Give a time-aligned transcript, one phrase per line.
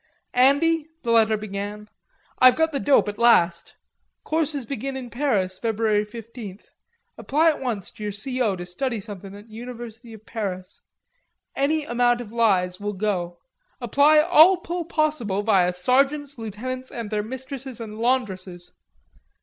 [0.33, 1.87] "Andy," the letter began,
[2.39, 3.75] "I've got the dope at last.
[4.23, 6.65] Courses begin in Paris February fifteenth.
[7.19, 8.41] Apply at once to your C.
[8.41, 8.55] O.
[8.55, 10.81] to study somethin' at University of Paris.
[11.55, 13.37] Any amount of lies will go.
[13.79, 18.73] Apply all pull possible via sergeants, lieutenants and their mistresses and laundresses.